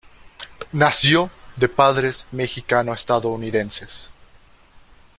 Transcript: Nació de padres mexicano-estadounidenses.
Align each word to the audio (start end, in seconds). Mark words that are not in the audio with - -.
Nació 0.73 1.29
de 1.57 1.69
padres 1.69 2.25
mexicano-estadounidenses. 2.31 4.09